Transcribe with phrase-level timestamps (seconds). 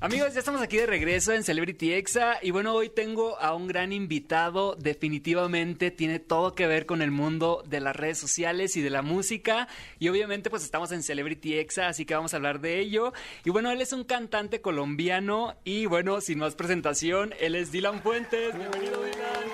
[0.00, 3.66] Amigos, ya estamos aquí de regreso en Celebrity Exa y bueno, hoy tengo a un
[3.66, 8.80] gran invitado, definitivamente tiene todo que ver con el mundo de las redes sociales y
[8.80, 9.66] de la música
[9.98, 13.12] y obviamente pues estamos en Celebrity Exa, así que vamos a hablar de ello.
[13.44, 18.00] Y bueno, él es un cantante colombiano y bueno, sin más presentación, él es Dylan
[18.00, 18.56] Fuentes.
[18.56, 19.50] Bienvenido Dylan,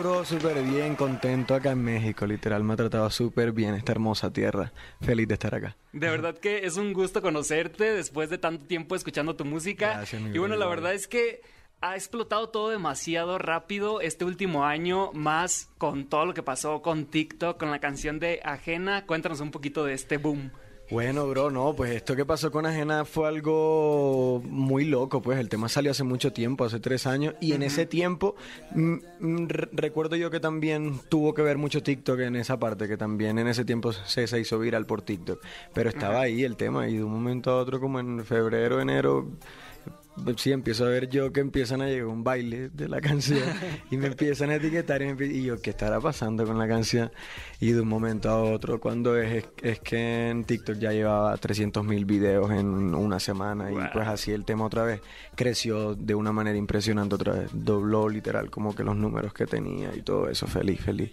[0.00, 4.32] bro, súper bien, contento acá en México, literal, me ha tratado súper bien esta hermosa
[4.32, 5.76] tierra, feliz de estar acá.
[5.92, 9.94] De verdad que es un gusto conocerte después de tanto tiempo escuchando tu música.
[9.94, 11.42] Gracias, mi y bueno, la verdad es que
[11.82, 17.06] ha explotado todo demasiado rápido este último año, más con todo lo que pasó con
[17.06, 19.06] TikTok, con la canción de Ajena.
[19.06, 20.50] Cuéntanos un poquito de este boom.
[20.90, 25.48] Bueno, bro, no, pues esto que pasó con Ajena fue algo muy loco, pues el
[25.48, 28.34] tema salió hace mucho tiempo, hace tres años, y en ese tiempo
[28.74, 32.88] mm, mm, re- recuerdo yo que también tuvo que ver mucho TikTok en esa parte,
[32.88, 35.40] que también en ese tiempo se, se hizo viral por TikTok,
[35.72, 39.28] pero estaba ahí el tema y de un momento a otro como en febrero, enero...
[40.36, 43.42] Sí, empiezo a ver yo que empiezan a llegar un baile de la canción
[43.90, 47.10] y me empiezan a etiquetar y, me y yo, ¿qué estará pasando con la canción?
[47.60, 51.84] Y de un momento a otro, cuando es, es que en TikTok ya llevaba 300
[51.84, 55.00] mil videos en una semana y pues así el tema otra vez
[55.34, 59.94] creció de una manera impresionante otra vez, dobló literal como que los números que tenía
[59.94, 61.12] y todo eso, feliz, feliz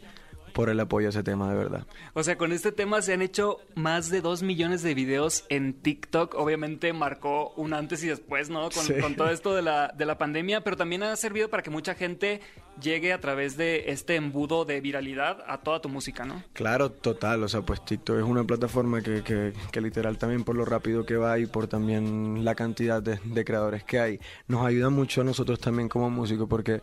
[0.57, 1.85] por el apoyo a ese tema de verdad.
[2.15, 5.75] O sea, con este tema se han hecho más de 2 millones de videos en
[5.75, 6.33] TikTok.
[6.33, 8.61] Obviamente marcó un antes y después, ¿no?
[8.71, 8.95] Con, Sí.
[8.99, 11.93] con todo esto de la, de la pandemia, pero también ha servido para que mucha
[11.93, 12.41] gente
[12.81, 16.43] llegue a través de este embudo de viralidad a toda tu música, ¿no?
[16.53, 20.55] Claro, total, o sea, pues TikTok es una plataforma que, que, que literal también por
[20.55, 24.65] lo rápido que va y por también la cantidad de, de creadores que hay, nos
[24.65, 26.81] ayuda mucho a nosotros también como músicos porque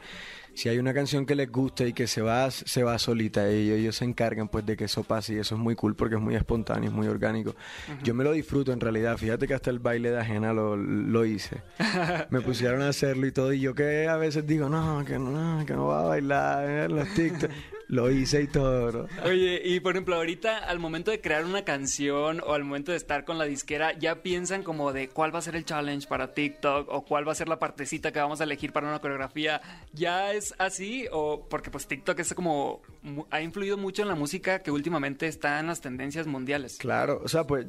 [0.55, 3.71] si hay una canción que les gusta y que se va, se va solita y
[3.71, 6.21] ellos se encargan pues de que eso pase y eso es muy cool porque es
[6.21, 7.55] muy espontáneo, es muy orgánico.
[8.03, 11.25] Yo me lo disfruto en realidad, fíjate que hasta el baile de ajena lo, lo
[11.25, 11.63] hice.
[12.31, 15.65] me pusieron a hacerlo y todo y yo que a veces digo, no, que no,
[15.67, 17.51] que no va a bailar en los TikTok,
[17.89, 19.09] lo hice y todo, bro.
[19.25, 22.97] Oye, y por ejemplo, ahorita al momento de crear una canción o al momento de
[22.97, 26.33] estar con la disquera, ya piensan como de cuál va a ser el challenge para
[26.33, 29.61] TikTok o cuál va a ser la partecita que vamos a elegir para una coreografía.
[29.93, 31.07] ¿Ya es así?
[31.13, 32.83] O porque pues TikTok es como
[33.31, 36.79] ha influido mucho en la música que últimamente está en las tendencias mundiales.
[36.79, 37.67] Claro, o sea, pues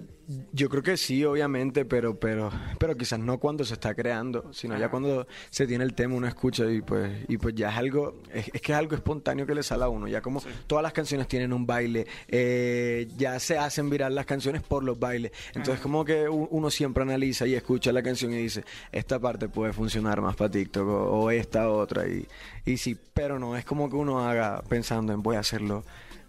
[0.53, 2.49] yo creo que sí, obviamente, pero pero
[2.79, 4.91] pero quizás no cuando se está creando, sino ya Ajá.
[4.91, 8.49] cuando se tiene el tema, uno escucha y pues y pues ya es algo, es,
[8.53, 11.27] es que es algo espontáneo que le sale a uno, ya como todas las canciones
[11.27, 16.05] tienen un baile, eh, ya se hacen viral las canciones por los bailes, entonces como
[16.05, 20.35] que uno siempre analiza y escucha la canción y dice, esta parte puede funcionar más
[20.35, 22.25] para TikTok o, o esta otra y,
[22.65, 25.83] y sí, pero no, es como que uno haga pensando en voy a hacerlo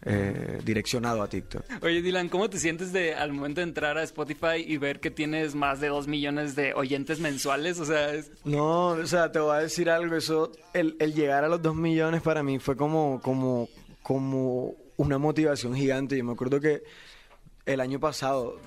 [0.08, 1.64] eh, direccionado a TikTok.
[1.82, 5.10] Oye, Dylan, ¿cómo te sientes de al momento de entrar a Spotify y ver que
[5.10, 7.80] tienes más de 2 millones de oyentes mensuales?
[7.80, 11.42] O sea, es- No, o sea, te voy a decir algo, eso, el, el llegar
[11.44, 13.68] a los dos millones para mí fue como, como,
[14.02, 16.16] como una motivación gigante.
[16.16, 16.82] Yo me acuerdo que
[17.64, 18.60] el año pasado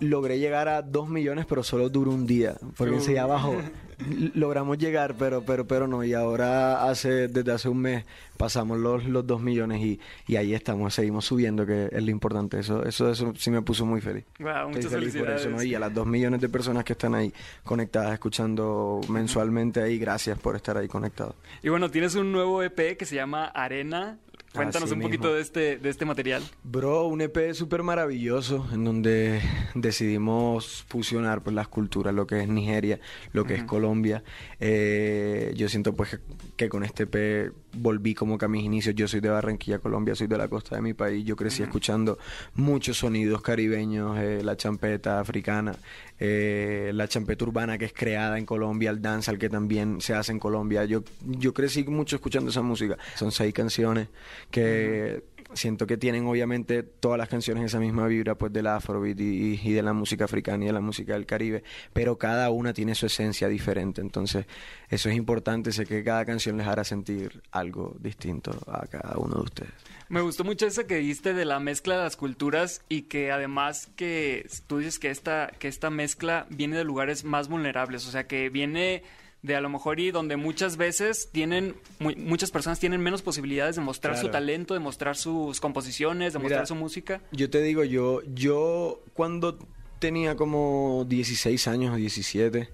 [0.00, 3.56] logré llegar a dos millones, pero solo duró un día, porque enseguida abajo
[4.34, 8.04] logramos llegar, pero, pero, pero no, y ahora hace, desde hace un mes
[8.36, 12.58] pasamos los, los dos millones y, y ahí estamos, seguimos subiendo, que es lo importante,
[12.58, 14.24] eso, eso, eso sí me puso muy feliz.
[14.38, 15.62] Estoy muchas feliz por eso.
[15.62, 17.32] Y a las dos millones de personas que están ahí
[17.64, 21.34] conectadas, escuchando mensualmente ahí, gracias por estar ahí conectados.
[21.62, 24.18] Y bueno, tienes un nuevo EP que se llama Arena.
[24.56, 25.34] Cuéntanos Así un poquito mismo.
[25.34, 26.42] de este, de este material.
[26.64, 29.40] Bro, un EP súper maravilloso en donde
[29.74, 32.98] decidimos fusionar pues, las culturas, lo que es Nigeria,
[33.32, 34.24] lo que es Colombia.
[34.60, 36.18] Eh, yo siento pues
[36.56, 38.94] que con este EP volví como que a mis inicios.
[38.94, 41.24] Yo soy de Barranquilla, Colombia, soy de la costa de mi país.
[41.24, 42.18] Yo crecí escuchando
[42.54, 45.76] muchos sonidos caribeños, eh, la champeta africana,
[46.18, 50.32] eh, la champeta urbana que es creada en Colombia, el dancehall que también se hace
[50.32, 50.84] en Colombia.
[50.84, 52.96] Yo, yo crecí mucho escuchando esa música.
[53.14, 54.08] Son seis canciones
[54.50, 59.72] que siento que tienen obviamente todas las canciones esa misma vibra pues del afrobeat y,
[59.72, 61.62] de la música africana y de la música del Caribe,
[61.92, 64.46] pero cada una tiene su esencia diferente, entonces
[64.88, 69.36] eso es importante, sé que cada canción les hará sentir algo distinto a cada uno
[69.36, 69.72] de ustedes.
[70.08, 73.90] Me gustó mucho eso que diste de la mezcla de las culturas y que además
[73.96, 78.26] que tú dices que esta, que esta mezcla viene de lugares más vulnerables, o sea
[78.26, 79.02] que viene
[79.42, 83.76] de a lo mejor y donde muchas veces tienen, mu- muchas personas tienen menos posibilidades
[83.76, 87.20] de mostrar su talento, de mostrar sus composiciones, de mostrar su música.
[87.32, 89.58] Yo te digo, yo, yo cuando
[90.00, 92.68] tenía como 16 años o 17,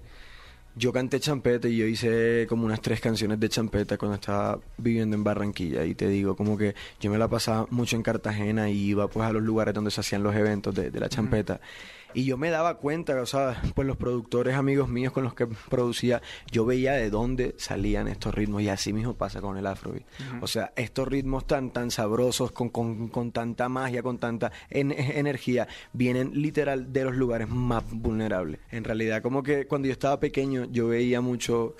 [0.75, 5.15] yo canté champeta y yo hice como unas tres canciones de champeta cuando estaba viviendo
[5.15, 8.77] en Barranquilla y te digo como que yo me la pasaba mucho en Cartagena y
[8.85, 11.61] iba pues a los lugares donde se hacían los eventos de, de la champeta.
[12.13, 15.47] Y yo me daba cuenta, o sea, pues los productores amigos míos con los que
[15.47, 16.21] producía,
[16.51, 20.03] yo veía de dónde salían estos ritmos y así mismo pasa con el afrobeat.
[20.41, 24.91] O sea, estos ritmos tan tan sabrosos, con, con, con tanta magia, con tanta en-
[24.91, 28.59] energía, vienen literal de los lugares más vulnerables.
[28.71, 31.75] En realidad, como que cuando yo estaba pequeño, yo veía mucho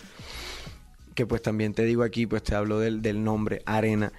[1.16, 4.12] que pues también te digo aquí, pues te hablo del, del nombre, arena.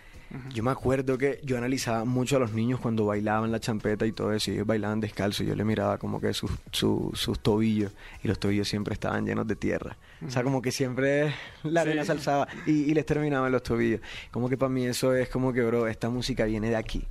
[0.53, 4.11] Yo me acuerdo que yo analizaba mucho a los niños cuando bailaban la champeta y
[4.13, 7.39] todo eso, y ellos bailaban descalzo, y yo le miraba como que sus, su- sus
[7.39, 7.93] tobillos,
[8.25, 9.97] y los tobillos siempre estaban llenos de tierra.
[10.27, 11.33] O sea, como que siempre
[11.63, 12.07] la arena Sí.
[12.07, 14.01] se alzaba y, y les terminaba en los tobillos.
[14.33, 17.05] Como que para mí eso es como que, bro, esta música viene de aquí,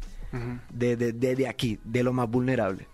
[0.72, 2.88] de, de, de, de aquí, de lo más vulnerable.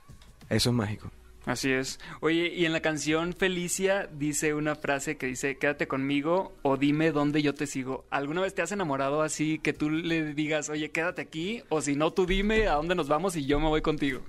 [0.50, 1.10] Eso es mágico.
[1.50, 2.00] Así es.
[2.20, 7.12] Oye, y en la canción Felicia dice una frase que dice, quédate conmigo o dime
[7.12, 8.06] dónde yo te sigo.
[8.12, 11.64] ¿Alguna vez te has enamorado así que tú le digas, oye, quédate aquí?
[11.70, 14.22] O si no, tú dime a dónde nos vamos y yo me voy contigo.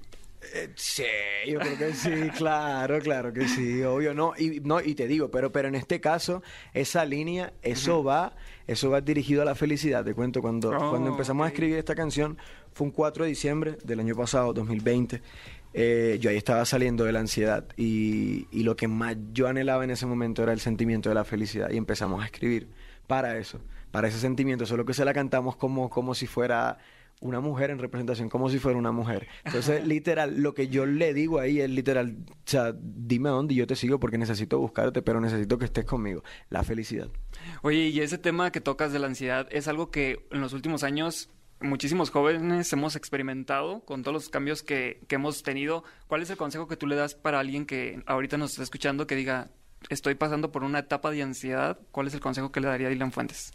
[0.55, 1.05] Eh, sí,
[1.47, 5.31] yo creo que sí, claro, claro que sí, obvio, no, y no, y te digo,
[5.31, 6.43] pero, pero en este caso,
[6.73, 8.35] esa línea, eso va,
[8.67, 10.03] eso va dirigido a la felicidad.
[10.05, 12.39] Te cuento, cuando, Oh, cuando empezamos a escribir esta canción,
[12.73, 15.21] fue un 4 de diciembre del año pasado, 2020.
[15.75, 19.85] eh, yo ahí estaba saliendo de la ansiedad y, y lo que más yo anhelaba
[19.85, 22.69] en ese momento era el sentimiento de la felicidad y empezamos a escribir
[23.07, 23.61] para eso,
[23.91, 26.79] para ese sentimiento, solo que se la cantamos como, como si fuera
[27.21, 29.29] una mujer en representación, como si fuera una mujer.
[29.45, 33.55] Entonces, literal, lo que yo le digo ahí es literal, o sea, dime a dónde
[33.55, 36.23] y yo te sigo porque necesito buscarte, pero necesito que estés conmigo.
[36.49, 37.09] La felicidad.
[37.63, 40.83] Oye, y ese tema que tocas de la ansiedad es algo que en los últimos
[40.83, 41.31] años
[41.61, 45.85] muchísimos jóvenes hemos experimentado con todos los cambios que, que hemos tenido.
[46.07, 49.07] ¿Cuál es el consejo que tú le das para alguien que ahorita nos está escuchando
[49.07, 49.51] que diga,
[49.91, 51.79] estoy pasando por una etapa de ansiedad?
[51.91, 53.53] ¿Cuál es el consejo que le daría a Dylan Fuentes?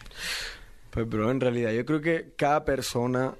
[0.92, 3.36] Pues, bro, en realidad yo creo que cada persona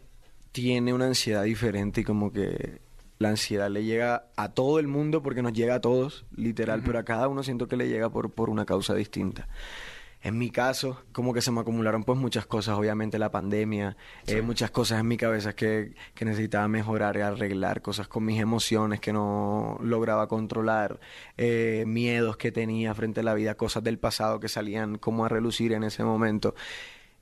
[0.56, 2.80] tiene una ansiedad diferente y como que
[3.20, 6.98] la ansiedad le llega a todo el mundo porque nos llega a todos, literal, pero
[6.98, 9.50] a cada uno siento que le llega por, por una causa distinta.
[10.22, 13.98] En mi caso, como que se me acumularon pues muchas cosas, obviamente la pandemia,
[14.28, 18.40] eh, muchas cosas en mi cabeza que, que necesitaba mejorar y arreglar, cosas con mis
[18.40, 21.02] emociones que no lograba controlar,
[21.36, 25.30] eh, miedos que tenía frente a la vida, cosas del pasado que salían como a
[25.30, 26.56] relucir en ese momento.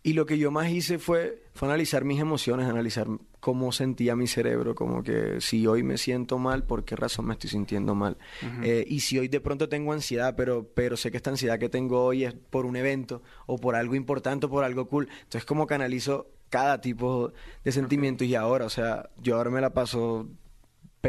[0.06, 3.08] Y lo que yo más hice fue, fue analizar mis emociones, analizar
[3.40, 7.34] cómo sentía mi cerebro, como que si hoy me siento mal, ¿por qué razón me
[7.34, 8.18] estoy sintiendo mal?
[8.64, 11.70] Eh, y si hoy de pronto tengo ansiedad, pero, pero sé que esta ansiedad que
[11.70, 15.08] tengo hoy es por un evento o por algo importante o por algo cool.
[15.24, 17.32] Entonces como que analizo cada tipo
[17.64, 20.28] de sentimiento y ahora, o sea, yo ahora me la paso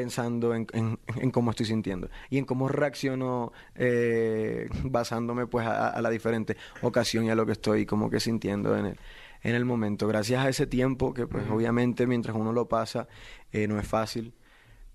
[0.04, 5.88] pensando en, en- en cómo estoy sintiendo y en cómo reacciono eh, basándome pues a,
[5.90, 8.96] a la diferente ocasión y a lo que estoy como que sintiendo en el,
[9.44, 10.08] en el momento.
[10.08, 13.06] Gracias a ese tiempo que pues obviamente mientras uno lo pasa
[13.52, 14.32] eh, no es fácil,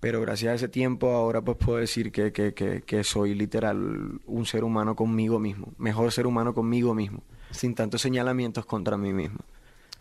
[0.00, 4.20] pero gracias a ese tiempo ahora pues puedo decir que, que, que, que soy literal
[4.26, 9.14] un ser humano conmigo mismo, mejor ser humano conmigo mismo, sin tantos señalamientos contra mí
[9.14, 9.38] mismo.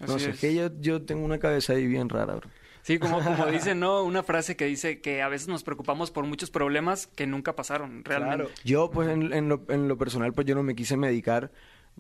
[0.01, 0.35] No Así sé, es.
[0.35, 2.49] es que yo, yo tengo una cabeza ahí bien rara, bro.
[2.81, 4.03] Sí, como, como dicen, ¿no?
[4.03, 8.03] Una frase que dice que a veces nos preocupamos por muchos problemas que nunca pasaron,
[8.03, 8.45] realmente.
[8.45, 8.59] Claro.
[8.63, 11.51] Yo, pues, en, en lo, en lo personal, pues yo no me quise medicar.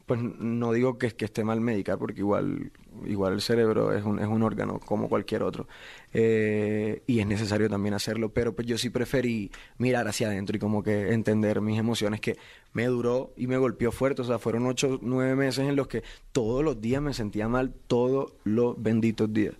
[0.05, 2.71] Pues no digo que, que esté mal medicar, porque igual,
[3.05, 5.67] igual el cerebro es un, es un órgano como cualquier otro.
[6.13, 10.59] Eh, y es necesario también hacerlo, pero pues yo sí preferí mirar hacia adentro y
[10.59, 12.37] como que entender mis emociones, que
[12.71, 14.21] me duró y me golpeó fuerte.
[14.21, 17.73] O sea, fueron ocho, nueve meses en los que todos los días me sentía mal,
[17.87, 19.55] todos los benditos días.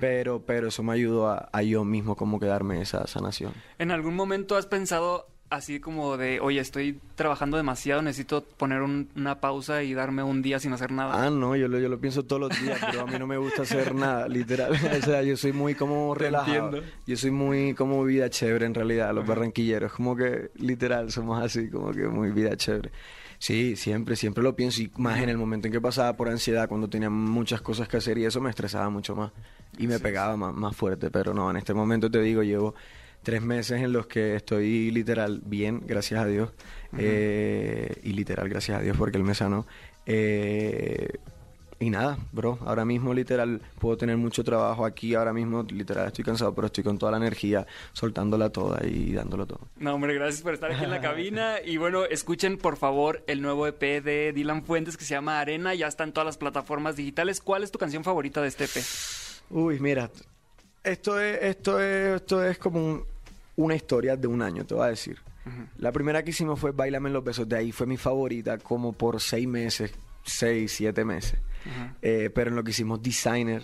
[0.00, 3.52] Pero, pero eso me ayudó a, a yo mismo como que darme esa sanación.
[3.78, 9.08] ¿En algún momento has pensado así como de, oye, estoy trabajando demasiado, necesito poner un-
[9.14, 11.26] una pausa y darme un día sin hacer nada?
[11.26, 13.36] Ah, no, yo lo, yo lo pienso todos los días, pero a mí no me
[13.36, 14.72] gusta hacer nada, literal.
[14.72, 16.82] O sea, yo soy muy como relajado.
[17.06, 19.92] Yo soy muy como vida chévere en realidad, los barranquilleros.
[19.92, 22.90] Como que literal somos así, como que muy vida chévere.
[23.38, 24.82] Sí, siempre, siempre lo pienso.
[24.82, 27.96] Y más en el momento en que pasaba por ansiedad, cuando tenía muchas cosas que
[27.96, 29.32] hacer y eso me estresaba mucho más.
[29.78, 31.10] Y me pegaba más, más fuerte.
[31.10, 32.74] Pero no, en este momento te digo, llevo
[33.24, 36.50] tres meses en los que estoy literal bien, gracias a Dios.
[36.96, 39.66] Eh, y literal, gracias a Dios porque Él me sanó.
[40.06, 41.08] Eh,
[41.80, 46.24] y nada, bro, ahora mismo literal puedo tener mucho trabajo aquí, ahora mismo literal estoy
[46.24, 49.60] cansado, pero estoy con toda la energía, soltándola toda y dándolo todo.
[49.78, 51.56] No, hombre, gracias por estar aquí en la cabina.
[51.64, 55.74] Y bueno, escuchen por favor el nuevo EP de Dylan Fuentes que se llama Arena.
[55.74, 57.40] Ya está en todas las plataformas digitales.
[57.40, 58.82] ¿Cuál es tu canción favorita de este EP?
[59.50, 60.10] Uy, mira,
[60.82, 63.04] esto es, esto es, esto es como un-
[63.56, 65.18] una historia de un año, te voy a decir.
[65.78, 67.46] La primera que hicimos fue Bailame en los besos.
[67.46, 69.92] De ahí fue mi favorita como por seis meses,
[70.24, 71.38] seis, siete meses.
[72.02, 73.62] Eh, pero en lo que hicimos Designer,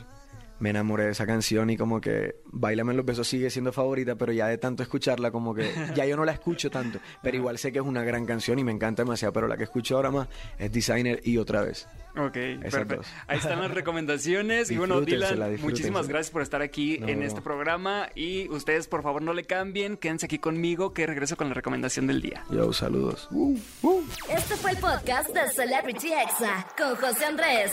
[0.61, 4.17] me enamoré de esa canción y como que Bailame en los besos sigue siendo favorita,
[4.17, 7.59] pero ya de tanto escucharla como que ya yo no la escucho tanto, pero igual
[7.59, 10.11] sé que es una gran canción y me encanta demasiado, pero la que escucho ahora
[10.11, 11.88] más es Designer y otra vez.
[12.17, 13.02] Ok, perfecto.
[13.26, 14.71] Ahí están las recomendaciones.
[14.71, 18.09] y bueno, Dylan, muchísimas gracias por estar aquí en este programa.
[18.14, 19.97] Y ustedes, por favor, no le cambien.
[19.97, 22.45] Quédense aquí conmigo que regreso con la recomendación del día.
[22.50, 23.29] Yo, saludos.
[23.31, 24.02] Uh, uh.
[24.29, 27.73] Este fue el podcast de Celebrity Exa con José Andrés.